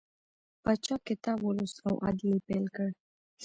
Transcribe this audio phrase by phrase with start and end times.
[0.63, 2.89] پاچا کتاب ولوست او عدل یې پیل کړ.